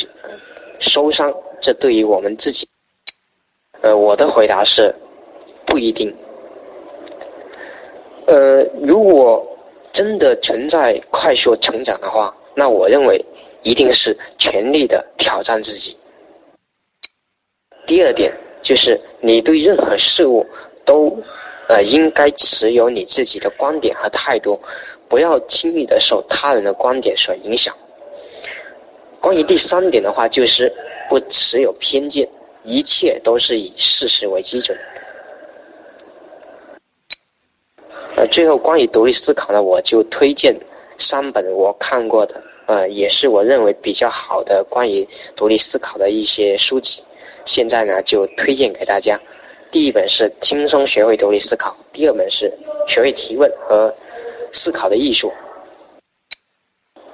[0.79, 2.69] 收伤，这对于我们自己，
[3.81, 4.95] 呃，我的回答是
[5.67, 6.15] 不一定。
[8.27, 9.59] 呃，如果
[9.93, 13.25] 真的存在快速成长的话，那我认为
[13.63, 15.97] 一定是全力的挑战自己。
[17.87, 20.47] 第二点就是你对任何事物
[20.85, 21.17] 都
[21.69, 24.61] 呃应该持有你自己的观点和态度，
[25.09, 27.75] 不要轻易的受他人的观点所影响。
[29.21, 30.73] 关于第三点的话，就是
[31.09, 32.29] 不持有偏见，
[32.63, 34.79] 一切都是以事实为基准。
[38.17, 40.55] 呃，最后关于独立思考呢，我就推荐
[40.99, 47.03] 三本我看过的，呃，也是我认为比较好的关于独立思考的一些书籍。
[47.45, 49.19] 现在呢，就推荐给大家。
[49.71, 52.53] 第一本是《轻松学会独立思考》，第二本是
[52.91, 53.95] 《学会提问和
[54.53, 55.33] 思考的艺术》。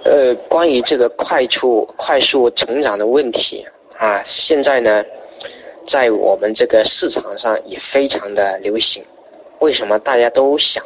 [0.05, 3.67] 呃，关于这个快速快速成长的问题
[3.99, 5.05] 啊，现在呢，
[5.87, 9.05] 在我们这个市场上也非常的流行。
[9.61, 10.85] 为什么大家都想？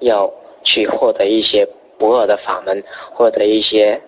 [0.00, 0.30] 要
[0.64, 3.98] 去获得一些不二的法门，获得一些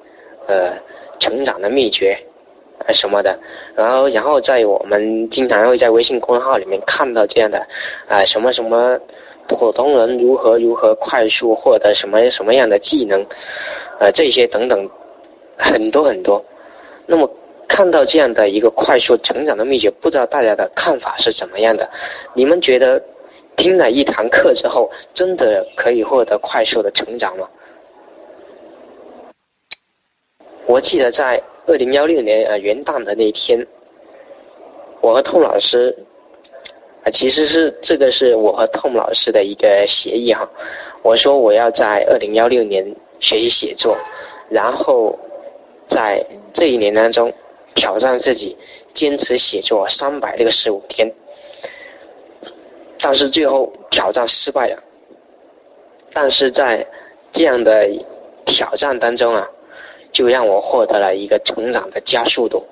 [0.46, 0.74] 呃
[1.18, 2.18] 成长的秘诀
[2.84, 3.38] 啊什么的，
[3.76, 7.66] 然后然后在我们经常会在微信公众号里面看到这样的
[8.08, 8.98] 啊什么什么
[9.48, 13.24] 普通人如何如何快速获得什么什么样的技能，
[13.98, 14.88] 呃这些等等
[15.56, 16.44] 很多很多。
[17.06, 17.30] 那么
[17.68, 21.88] 看到这样的一个快速成长的秘诀，不知道大家的看法是怎么样的？
[22.34, 23.02] 你们觉得？
[23.56, 27.48] 听了一堂课之后，真的可以获得快速的成长吗？
[30.66, 33.66] 我记得在二零幺六年呃元旦的那天，
[35.00, 35.96] 我和痛老师
[37.10, 40.48] 其实是这个是我和 Tom 老师的一个协议哈。
[41.02, 42.84] 我说我要在二零幺六年
[43.20, 43.96] 学习写作，
[44.48, 45.18] 然后
[45.88, 47.32] 在这一年当中
[47.74, 48.56] 挑战自己，
[48.92, 51.12] 坚持写作三百六十五天。
[52.98, 54.82] 但是最后挑战失败了，
[56.12, 56.84] 但是在
[57.30, 57.88] 这样的
[58.44, 59.48] 挑战当中啊，
[60.10, 62.64] 就让我获得了一个成长的加速度。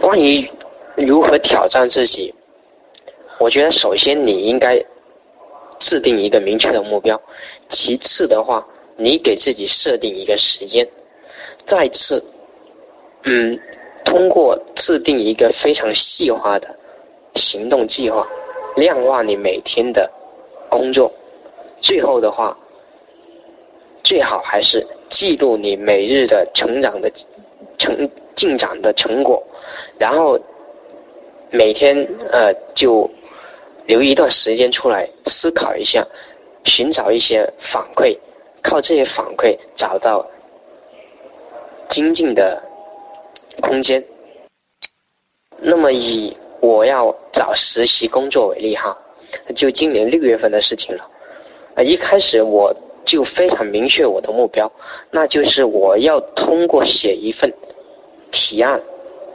[0.00, 0.48] 关于
[0.98, 2.34] 如何挑战自己，
[3.38, 4.84] 我觉得首先你应该
[5.78, 7.20] 制定一个明确的目标，
[7.68, 8.66] 其次的话，
[8.96, 10.88] 你给自己设定一个时间，
[11.64, 12.22] 再次，
[13.22, 13.58] 嗯，
[14.04, 16.76] 通过制定一个非常细化的。
[17.34, 18.26] 行动计划，
[18.74, 20.10] 量化你每天的
[20.68, 21.12] 工作，
[21.80, 22.56] 最后的话，
[24.02, 27.08] 最好还是记录你每日的成长的
[27.76, 29.40] 成进展的成果，
[29.98, 30.40] 然后
[31.50, 33.10] 每天呃就
[33.86, 36.06] 留一段时间出来思考一下，
[36.64, 38.16] 寻找一些反馈，
[38.62, 40.26] 靠这些反馈找到
[41.88, 42.62] 精进的
[43.60, 44.04] 空间。
[45.60, 48.96] 那么以我要找实习工作为例哈，
[49.54, 51.10] 就今年六月份的事情了。
[51.74, 52.74] 啊，一开始我
[53.04, 54.70] 就非常明确我的目标，
[55.10, 57.52] 那就是我要通过写一份
[58.30, 58.80] 提案，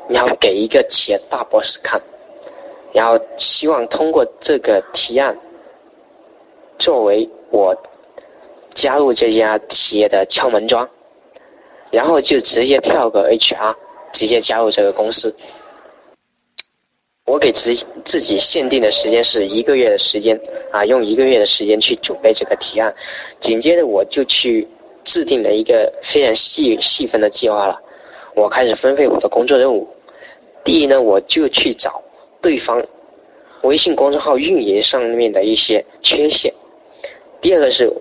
[0.10, 2.02] 然后给一个企业大 boss 看，
[2.94, 5.38] 然后希望通过这个提案
[6.78, 7.76] 作为我
[8.74, 10.88] 加入这家企业的敲门砖，
[11.92, 13.76] 然后就直接跳个 HR，
[14.12, 15.36] 直接加入这个公司。
[17.26, 17.74] 我给自
[18.04, 20.38] 自己限定的时间是一个月的时间
[20.72, 22.94] 啊，用一个月的时间去准备这个提案，
[23.40, 24.68] 紧接着我就去
[25.06, 27.82] 制定了一个非常细细分的计划了。
[28.36, 29.88] 我开始分配我的工作任务。
[30.64, 32.02] 第一呢，我就去找
[32.42, 32.84] 对方
[33.62, 36.54] 微信公众号运营上面的一些缺陷。
[37.42, 37.92] 第二个是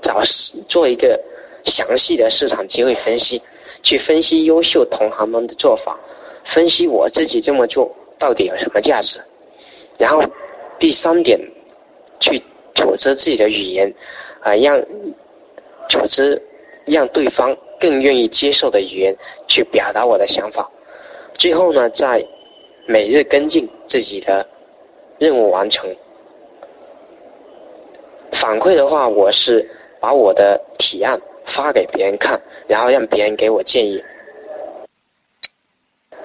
[0.00, 0.20] 找
[0.68, 1.18] 做一个
[1.64, 3.40] 详细的市场机会分析，
[3.82, 5.98] 去分析优秀同行们的做法。
[6.44, 9.18] 分析我自己这么做到底有什么价值，
[9.96, 10.22] 然后
[10.78, 11.40] 第三点，
[12.20, 12.42] 去
[12.74, 13.92] 组织自己的语言，
[14.42, 14.78] 啊，让
[15.88, 16.42] 组织
[16.84, 19.14] 让对方更愿意接受的语言
[19.46, 20.70] 去表达我的想法。
[21.34, 22.26] 最后呢，在
[22.86, 24.46] 每日跟进自己的
[25.18, 25.94] 任务完成。
[28.32, 29.68] 反馈的话，我是
[30.00, 34.02] 把我的提案发给别人看，然后让别人给我建议。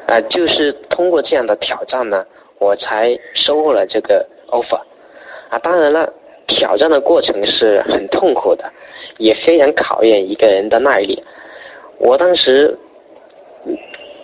[0.08, 2.26] 啊，就是通过这样的挑战呢，
[2.58, 4.80] 我才收获了这个 offer。
[5.50, 6.14] 啊，当然了，
[6.48, 8.72] 挑战的过程是很痛苦的，
[9.18, 11.22] 也非常考验一个人的耐力。
[12.00, 12.78] 我当时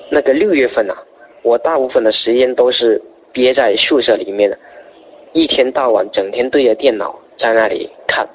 [0.09, 0.95] 那个六月份呐，
[1.43, 3.01] 我大部分的时间都是
[3.32, 4.57] 憋在宿舍里面的，
[5.34, 8.28] 一天到晚整天对着电脑在那里看，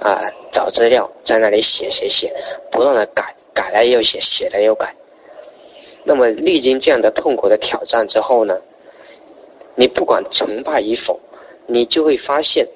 [0.00, 0.20] 啊，
[0.50, 2.34] 找资料，在那里写写写，
[2.70, 4.94] 不断的改，改了又写，写了又改。
[6.02, 8.60] 那么历经这样的痛苦的挑战之后呢，
[9.76, 11.20] 你不管成败与否，
[11.66, 12.66] 你就会发现，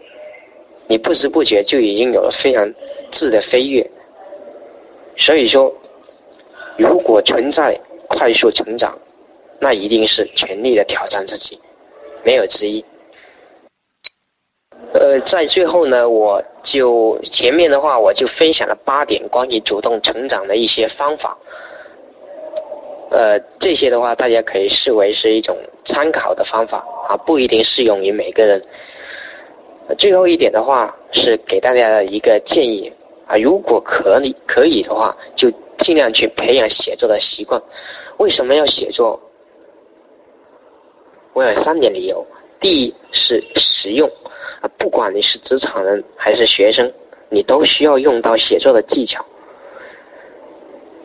[0.86, 2.72] 你不知不觉就已经有了非常
[3.10, 3.90] 质的飞跃。
[5.16, 5.74] 所以说，
[6.76, 8.98] 如果存在快速成长，
[9.58, 11.58] 那一定是全力的挑战自己，
[12.22, 12.84] 没有之一。
[14.92, 21.36] 呃，在最后呢，我就前面的话我就分享了八点关于主动成长的一些方法。
[23.10, 28.60] 呃，这些的话，大家可以视为是一种参考的方法啊，不一定适用于每个人。
[29.96, 32.92] 最后一点的话，是给大家的一个建议
[33.26, 35.48] 啊，如果可以可以的话，就
[35.78, 37.60] 尽量去培养写作的习惯。
[38.18, 39.20] 为什么要写作？
[41.32, 42.26] 我有三点理由：
[42.60, 44.10] 第一是实用
[44.60, 46.92] 啊，不管你是职场人还是学生，
[47.28, 49.24] 你都需要用到写作的技巧，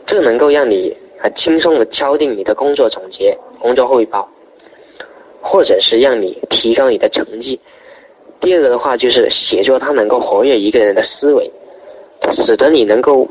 [0.06, 0.96] 这能够让你。
[1.22, 4.26] 啊，轻松的敲定你的工作总结、工作汇报，
[5.42, 7.60] 或者是让你提高你的成绩。
[8.40, 11.52] 第二个的话就是写作，它能够活跃一个人的思维，
[12.32, 13.28] 使得你能够，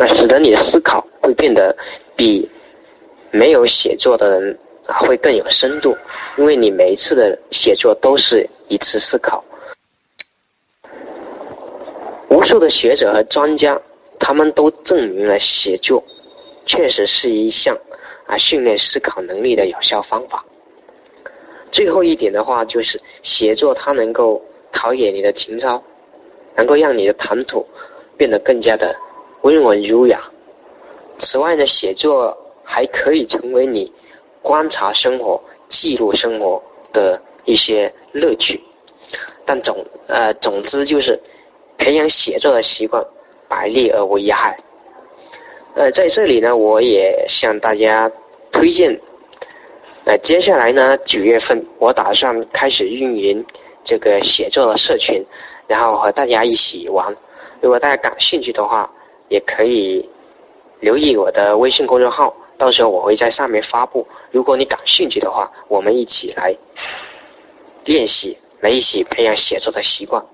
[0.00, 1.76] 那，使得你的思考会变得
[2.14, 2.48] 比
[3.32, 5.96] 没有写作的人啊会更有深度，
[6.36, 9.44] 因为你每一次的写作都是一次思考。
[12.28, 13.80] 无数的学者和专家，
[14.20, 16.02] 他们都证明了写作。
[16.64, 17.76] 确实是一项
[18.26, 20.44] 啊训练思考能力的有效方法。
[21.72, 24.40] 最后一点的话，就是写作它能够
[24.70, 25.82] 陶冶你的情操，
[26.54, 27.66] 能够让你的谈吐
[28.16, 28.94] 变得更加的
[29.42, 30.20] 温文儒雅。
[31.18, 33.92] 此外呢，写作还可以成为你
[34.42, 36.62] 观察生活、记录生活
[36.92, 38.60] 的一些乐趣。
[39.44, 41.18] 但总呃总之就是
[41.76, 43.04] 培养写作的习惯，
[43.48, 44.56] 百利而无一害。
[45.74, 48.10] 呃，在这里呢，我也向大家
[48.50, 48.98] 推荐。
[50.04, 53.44] 呃，接下来呢，九月份我打算开始运营
[53.84, 55.24] 这个写作的社群，
[55.66, 57.14] 然后和大家一起玩。
[57.60, 58.90] 如果大家感兴趣的话，
[59.28, 60.08] 也可以
[60.80, 64.06] 留意我的微信公众号，到时候我会在上面发布。
[64.30, 66.56] 如果你感兴趣的话，我们一起来
[67.84, 70.24] 练习，来一起培养写作的习惯。